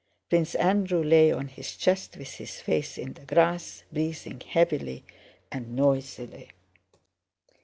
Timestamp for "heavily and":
4.39-5.75